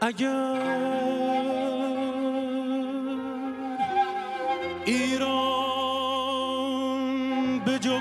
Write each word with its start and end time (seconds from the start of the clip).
اگر 0.00 0.62
ایران 4.84 6.38
به 7.58 7.78
جز 7.78 7.98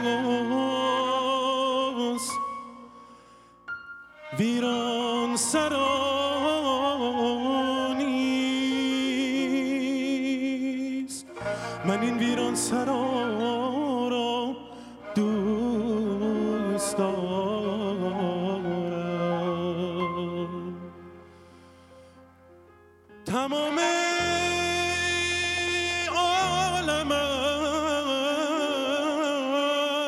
ویران 4.40 5.36
سرانیست 5.36 6.27
من 11.88 12.02
این 12.02 12.18
ویران 12.18 12.56
سرا 12.56 14.08
را 14.08 14.56
دوست 15.16 16.98
تمام 23.26 23.80
عالم 26.16 27.12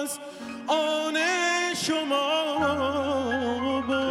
از 0.04 0.20
آن 0.68 1.18
شما 1.76 2.30
بود. 3.88 4.10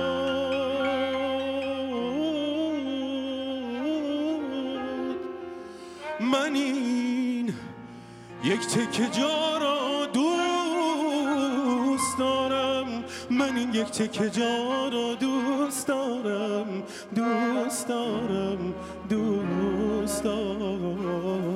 من 6.21 6.55
این 6.55 7.08
یک 8.45 8.67
تکه 8.67 9.07
جا 9.07 9.59
را 9.59 10.07
دوست 10.07 12.19
دارم. 12.19 13.05
من 13.31 13.57
این 13.57 13.75
یک 13.75 13.87
تکه 13.87 14.31
جا 14.31 14.89
را 14.89 15.15
دوست 15.15 15.87
دارم. 15.87 16.83
دوست 17.15 17.89
دارم. 17.89 18.75
دوست 19.09 20.25
دارم. 20.25 21.48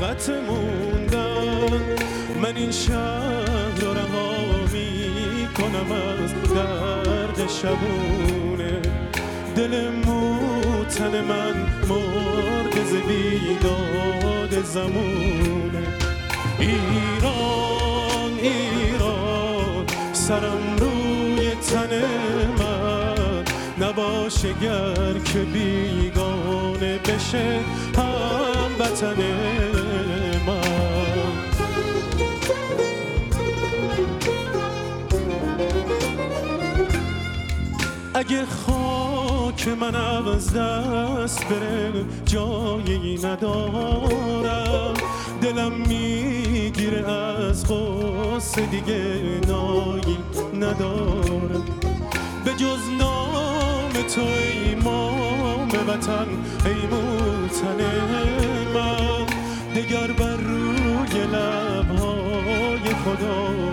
طاقت 0.00 0.30
موندن 0.30 1.96
من 2.42 2.56
این 2.56 2.70
شهر 2.70 3.80
را 3.80 3.92
رها 3.92 4.36
می 4.72 5.48
کنم 5.56 5.92
از 5.92 6.34
درد 6.54 7.48
شبونه. 7.48 8.82
دل 9.56 9.88
موتن 10.06 11.20
من 11.20 11.54
مرد 11.88 12.84
ز 12.84 12.94
بیداد 13.08 14.64
زمونه. 14.64 15.86
ایران 16.58 18.32
ایران 18.42 19.86
سرم 20.12 20.76
روی 20.78 21.50
تن 21.50 22.02
من. 22.58 23.44
نباشه 23.80 24.52
گر 24.52 25.18
که 25.24 25.38
بیگانه 25.38 26.98
بشه 26.98 27.60
هم 27.96 28.70
وطن 28.80 29.16
اگه 38.16 38.46
خاک 38.46 39.68
من 39.68 39.94
از 39.94 40.54
دست 40.54 41.44
بره 41.44 42.04
جایی 42.24 43.18
ندارم. 43.18 44.94
دلم 45.42 45.72
می‌گیره 45.72 47.10
از 47.10 47.66
غصه 47.72 48.66
دیگه 48.66 49.40
نایی 49.48 50.18
ندارم. 50.54 51.64
به 52.44 52.50
جز 52.50 52.90
نام 52.98 53.92
تو 53.92 54.20
ای 54.20 54.74
مام 54.74 55.68
وطن 55.88 56.26
ای 56.64 56.86
موتن 56.86 57.80
من. 58.74 59.26
دگر 59.74 60.12
بر 60.12 60.36
روی 60.36 61.20
لبهای 61.32 62.94
خداوایی 63.04 63.65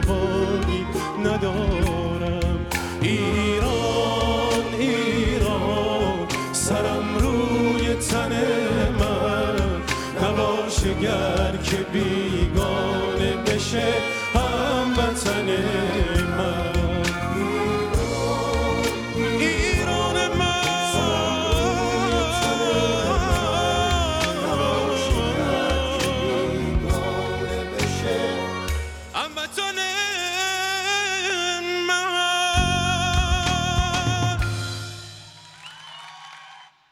نباشه 11.03 11.51
گر 11.51 11.57
که 11.63 11.77
بیگانه 11.93 13.35
بشه 13.45 13.93
هم 14.33 14.91
وطن 14.97 15.45
من 15.45 16.22